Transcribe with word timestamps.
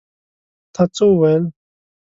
تا 0.73 0.81
څه 0.95 1.03
وویل? 1.09 1.43